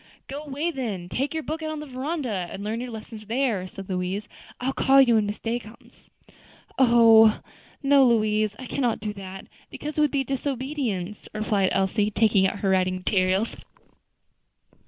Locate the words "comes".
5.59-6.09